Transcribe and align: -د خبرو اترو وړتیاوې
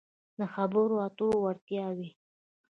-د 0.37 0.41
خبرو 0.53 0.95
اترو 1.05 1.29
وړتیاوې 1.43 2.09